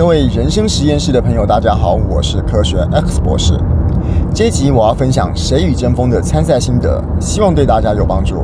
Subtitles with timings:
[0.00, 3.52] 各位人生实验室的朋友，大家好，我是科学 X 博士。
[4.34, 8.42] 这一集我要分享《谁与争锋》的参赛心得，希望对大家有帮助。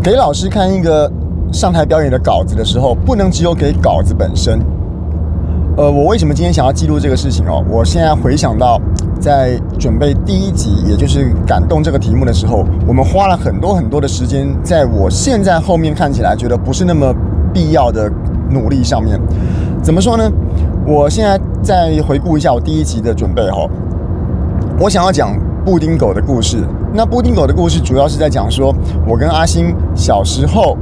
[0.00, 1.10] 给老师看一个
[1.52, 4.60] 上台表演的稿子的时候，不能只有给稿子本身。
[5.76, 7.60] 呃，我为什么今天想要记录这个事情哦？
[7.68, 8.80] 我现在回想到。
[9.26, 17.12] 在准备第一集，也就是感动这个题目的时候，我们花了很多很多的时间，在我现在后面看起来觉得不是那么
[17.52, 18.08] 必要的
[18.50, 19.20] 努力上面。
[19.82, 20.30] 怎么说呢？
[20.86, 23.68] 我现在再回顾一下我第一集的准备哈，
[24.78, 26.58] 我想要讲布丁狗的故事。
[26.94, 28.72] 那布丁狗的故事主要是在讲说，
[29.04, 30.78] 我跟阿星小时候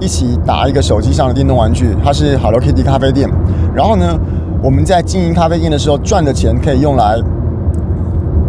[0.00, 3.30] 一起打一个手机上的电动玩具，它是 Hello Kitty 咖啡店。
[3.72, 4.18] 然后呢，
[4.60, 7.22] 我们在经营咖啡店的时候赚的钱可以用来。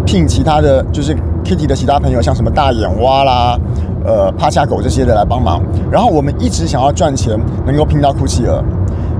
[0.05, 3.59] 聘其他的就是 Kitty 的其他朋友，像什么大眼蛙啦、
[4.05, 5.62] 呃趴下狗这些的来帮忙。
[5.91, 8.63] 然后我们一直想要赚钱，能够拼到哭企鹅。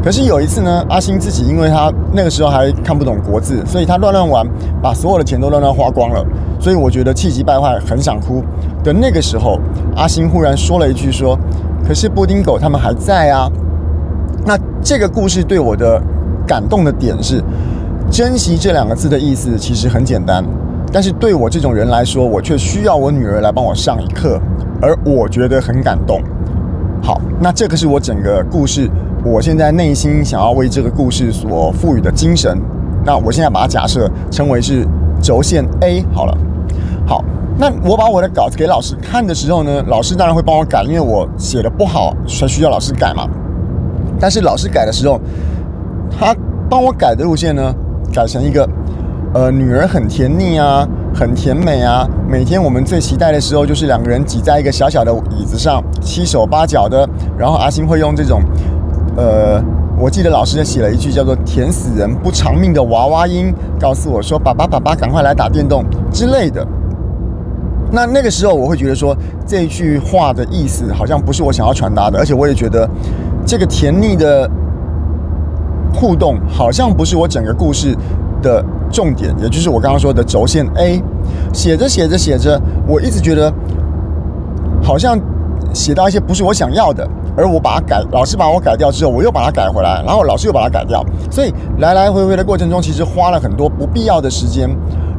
[0.04, 4.48] 可是有一次呢，阿星自己因为他那个时候还看不懂国字，所以他乱乱玩，
[4.82, 6.24] 把所有的钱都乱乱花光了。
[6.60, 8.44] 所以我觉得气急败坏，很想哭
[8.84, 9.60] 的那个时候，
[9.96, 11.38] 阿星忽然说了一句说
[11.88, 13.50] ：“可是布丁狗他们还在啊。”
[14.46, 16.00] 那这个故事对我的
[16.46, 17.44] 感动的点是，
[18.12, 20.46] 珍惜这两个字的意思其实很简单。
[20.96, 24.40] 但是对我这种人来说，我却需要我女儿来帮我上一课，
[24.82, 26.22] 而我觉得很感动。
[27.04, 28.90] 好，那这个是我整个故事，
[29.26, 32.58] 我现在内心想要为这个故事所赋予的精神。
[33.04, 34.88] 那我现在把它假设称为是
[35.22, 36.38] 轴线 A 好了。
[37.06, 37.22] 好，
[37.58, 43.28] 那我把我的稿子给老师看的时候呢，老师当然会帮我改，因为我写的不好，才需要老师改嘛。
[44.18, 45.20] 但是老师改的时候，
[46.10, 46.34] 他
[46.70, 47.76] 帮我改的路线呢，
[48.14, 48.66] 改成一个。
[49.36, 52.08] 呃，女儿很甜腻啊，很甜美啊。
[52.26, 57.06] 每天我们最期待的时候，就是两个人挤在一个小小的椅子上，七手八脚的。
[57.38, 58.42] 然后阿星会用这种，
[59.18, 59.62] 呃，
[60.00, 66.66] 我记得老师写了一句叫做“甜死人不偿命”的娃娃音，告诉我说：“爸爸，爸爸，赶快来打电动之类的。”
[67.92, 69.14] 那那个时候，我会觉得说，
[69.46, 72.90] 这句话的意思好像不是我想要传达的，而且我也觉得
[73.46, 74.50] 这个甜腻的
[75.94, 77.94] 互动，好像不是我整个故事
[78.42, 78.64] 的
[78.96, 81.04] 重点，也就是我刚刚说的轴线 A，
[81.54, 82.58] 写着写着写着，
[82.88, 83.54] 我一直觉得
[84.82, 85.20] 好像
[85.74, 94.70] 写到一些不是我想要的，而我把它改，老师把我改掉之后，我又把它改回来，然后老师又把它改掉，所以来来回回的过程中，其实花了很多不必要的时间，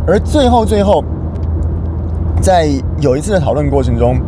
[0.06, 1.04] 而最后最后，
[2.40, 2.66] 在
[3.00, 4.18] 有一次的讨论过程中，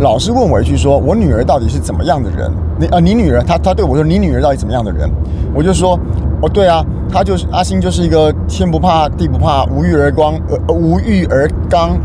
[0.00, 2.52] 老师问我一句说：“我女儿到底是怎么样的人？
[2.78, 5.10] 你啊，你女儿，她她对我说，你女儿到底怎么样的人？”
[5.56, 5.98] 我就说。
[6.42, 11.98] 哦，对啊，他就是阿星，就是一个天不怕地不怕，无欲而光，呃，无欲而刚，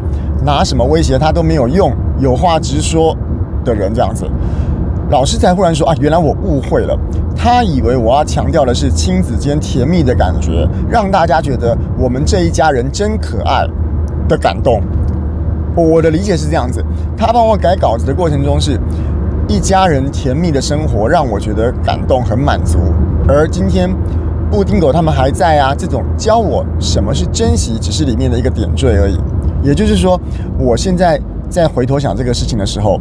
[0.46, 3.14] 拿什么威胁他都没有用，有话直说
[3.66, 4.26] 的人这样子。
[5.10, 6.98] 老师才忽然说啊，原来我误会了，
[7.36, 13.68] 他以为我要强调的是亲子间甜蜜的感觉，让大家觉得我们这一家人真可爱
[14.30, 14.82] 的感动。
[15.76, 16.82] 我的理解是这样子，
[17.18, 18.80] 他帮我改稿子的过程中是
[19.50, 22.80] 一家人甜蜜的生活，让我觉得感动很满足。
[23.28, 23.94] 而今天。
[24.52, 25.74] 布丁狗他们还在啊！
[25.74, 29.18] 这种教我什么是珍惜，只是里面的一个点缀而已。
[29.64, 30.20] 也就是说，
[30.60, 31.18] 我现在
[31.50, 33.00] 在回头想这个事情的时候，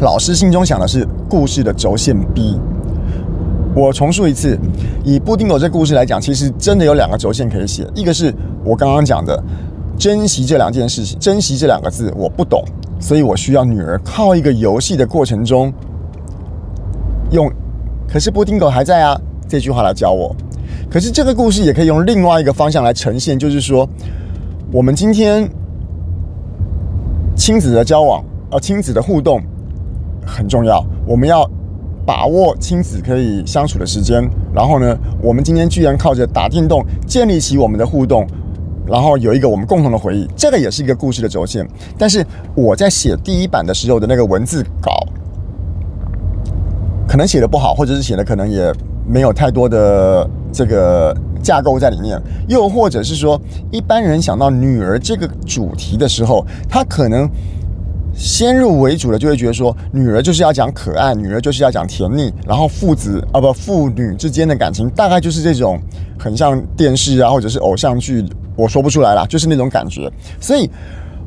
[0.00, 2.58] 老师心中想的是故事的轴线 B。
[3.74, 4.58] 我重述一次，
[5.04, 7.86] 以布丁狗这故事来讲，其实真的有两个轴线可以写。
[7.94, 8.34] 一个是
[8.64, 9.38] 我刚刚讲的
[9.98, 12.64] 珍惜这两件事情，珍惜这两个字我不懂，
[12.98, 15.70] 所以我需要女儿靠一个游戏的过程中
[17.30, 17.52] 用。
[18.08, 19.20] 可是布丁狗还在啊！
[19.48, 20.34] 这句话来教我。
[20.88, 23.86] 可是这个故事也可以用另外一个方向来呈现，就是说，
[24.72, 25.46] 我们今天
[27.34, 29.42] 亲子的交往，呃，亲子的互动
[30.24, 31.46] 很重要，我们要
[32.06, 34.26] 把握亲子可以相处的时间。
[34.54, 38.26] 然后呢，我们今天居然靠着打电动建立起我们的互动，
[38.86, 41.68] 然后有一个我们共同的回忆，这个也是一个故事的轴线。
[41.98, 45.04] 但是我在写第一版的时候的那个文字稿，
[47.06, 48.72] 可能写的不好，或者是写的可能也
[49.06, 50.30] 没有太多的。
[50.56, 52.18] 这个架构在里面，
[52.48, 53.38] 又或者是说，
[53.70, 57.28] 一般人想到女儿这个主题的时候，他可能
[58.14, 65.78] 先入为主的就会觉得说，女儿就是要讲可爱，女儿就是要讲甜腻，然后父子啊不父女之间的感情大概就是这种
[66.18, 68.24] 很像电视啊或者是偶像剧，
[68.56, 70.10] 我说不出来啦，就是那种感觉。
[70.40, 70.70] 所以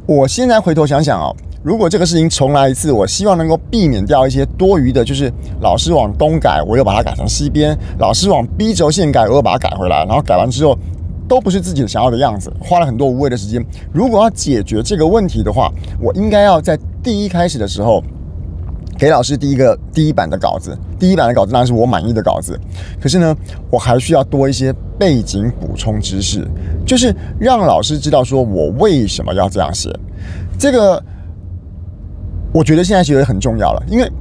[0.08, 1.32] 我现在回头想想啊。
[1.62, 10.06] 如果这个事情重来一次，我希望能够避免掉一些多余的，就是老师往东改，我又把它改成西边；老师往 B 轴线改，我又把它改回来。
[10.06, 10.78] 然后改完之后，
[11.28, 13.64] 都不是自己想要的样子，花了很多无谓的时间。
[13.92, 15.70] 如果要解决这个问题的话，
[16.00, 18.02] 我应该要在第一开始的时候，
[18.98, 22.58] 给老师第一个第一版的稿子，第一版的稿子当然是我满意的稿子。
[23.02, 23.36] 可是呢，
[23.70, 26.48] 我还需要多一些背景补充知识，
[26.86, 29.94] 就是让老师知道说我为什么要这样写。
[30.58, 31.04] 这个
[32.54, 34.12] 我觉得现在其实很重要了，因为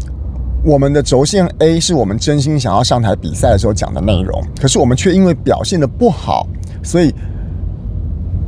[0.64, 6.46] 我们的轴线 A 是我们真心想要上台比赛的时候讲的内容，可是我们却因为表现的不好，
[6.82, 7.14] 所以。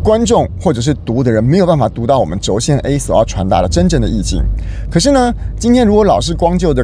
[0.03, 4.43] 观众或者是读的人没有办法读到我们轴线 A 所要传达的真正的意境。
[4.91, 6.83] 可是呢，今天如果老师光就的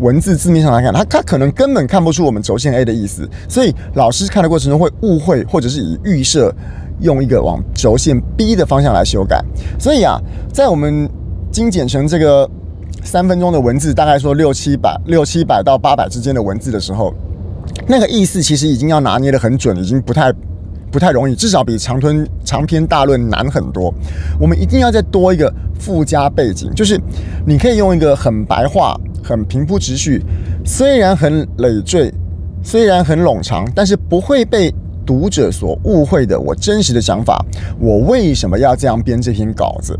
[0.00, 6.50] 文字字面上来看，他他可能根本看不出我们轴线 A 的意思，所以老师看的过程中会误会，或者是以预设
[7.00, 9.44] 用一个往轴线 B 的方向来修改。
[9.78, 10.18] 所以啊，
[10.50, 11.06] 在我们
[11.52, 12.48] 精简成这个
[13.04, 17.14] 三分钟的文字，大概说六七百、六七百到八百之间的文字的时候，
[17.86, 20.32] 那个意思其实已经要拿捏得很准，已经不太。
[20.90, 23.90] 不太容易，至少比长吞长篇大论难很多。
[24.38, 25.50] 我们一定要再多一个
[25.80, 27.00] 附加背景，就是
[27.46, 28.94] 你可以用一个很白话、
[29.24, 30.22] 很平铺直叙，
[30.66, 32.12] 虽然很累赘，
[32.62, 34.70] 虽然很冗长，但是不会被
[35.06, 36.38] 读者所误会的。
[36.38, 37.42] 我真实的想法，
[37.80, 39.98] 我为什么要这样编这篇稿子？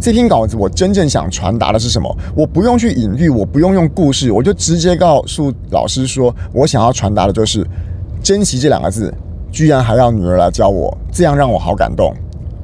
[0.00, 2.16] 这篇稿子我真正想传达的是什么？
[2.34, 7.66] 我不用去隐喻，我不用用故事，我就直接告诉老师说，我想要传达的就是
[8.22, 9.12] “珍惜”这两个字。
[9.50, 12.14] 居然还要女儿来教我，这样让我好感动。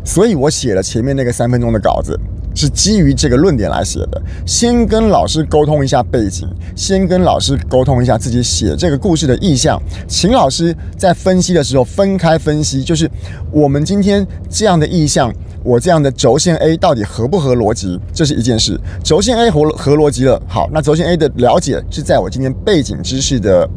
[0.04, 2.18] 所以我写了前面那个三分钟的稿子，
[2.54, 4.22] 是基于这个论点来写的。
[4.46, 13.10] 先跟老师沟通一下背景，先跟老师沟通一下自己写这个故事的意向，请老师在分析的时候分开分析，就是
[13.50, 18.80] 我们今天这样的意向，我这样的轴线 A 到底合不合逻辑，这是一件事。
[19.02, 23.68] 轴线 A 合合逻辑了，好，那轴线 A 的了解是在我今天背景知识的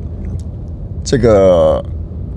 [1.03, 1.83] 这个。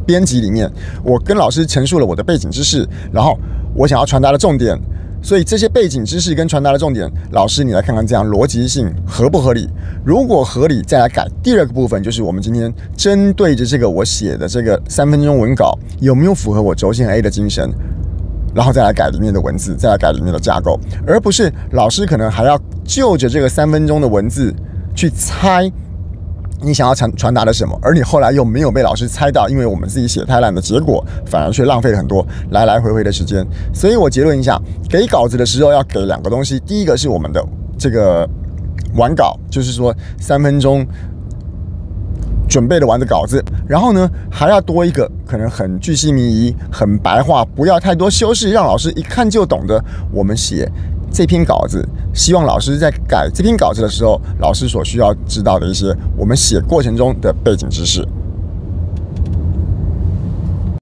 [0.06, 0.68] 编辑里面，
[1.04, 3.38] 我跟老师陈述了我的背景知识，然后
[3.76, 4.76] 我想要传达的重点，
[5.22, 9.68] 所以这些背景知识跟传达的重点，老师你来看看这样逻辑性合不合理？
[10.04, 17.70] 如果合理，再来改第二个部分，就是我们今天针对着这个我写的这个三分钟文稿有没有符合我轴线 A 的精神，
[18.54, 24.54] 然后再来改里面的文字，再来改里面的架构，而不是老师可能还要就着这个三分钟的文字
[24.94, 25.70] 去猜。
[26.62, 27.78] 你想要传传达的什么？
[27.80, 33.46] 而你后来又没有被老师猜到，因为我们自己写太烂的结果，反而却浪费了很多来来回回的时间。
[33.72, 37.42] 所以我结论一下，给稿子的时候要给两个东西，第一个是我们的
[37.78, 38.28] 这个
[38.94, 40.86] 完稿，就是说三分钟
[42.48, 49.82] 准备的完的稿子，然后呢还要多一个可能很巨细靡遗、很白话，不要太多修饰，让老师一看就懂的，
[50.12, 50.70] 我们写。
[51.12, 58.06] 这篇稿子，希望老师在改这篇稿子的时候，老师所需要知道的一些我们写过程中的背景知识。